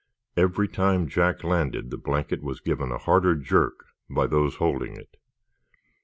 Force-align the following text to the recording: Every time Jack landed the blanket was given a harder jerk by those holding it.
Every 0.35 0.67
time 0.67 1.07
Jack 1.07 1.43
landed 1.43 1.91
the 1.91 1.97
blanket 1.99 2.41
was 2.41 2.59
given 2.59 2.91
a 2.91 2.97
harder 2.97 3.35
jerk 3.35 3.85
by 4.09 4.25
those 4.25 4.55
holding 4.55 4.95
it. 4.95 5.15